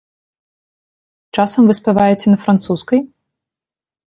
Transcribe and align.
Часам 1.35 1.63
вы 1.73 1.77
спяваеце 1.81 2.27
на 2.33 2.37
французскай? 2.47 2.99